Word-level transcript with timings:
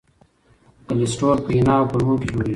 کلسترول 0.87 1.37
په 1.45 1.51
ینه 1.57 1.73
او 1.79 1.85
کولمو 1.91 2.15
کې 2.19 2.27
جوړېږي. 2.31 2.49